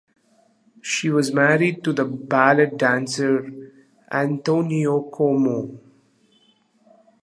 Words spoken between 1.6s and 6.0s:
to the ballet dancer Antonio Como.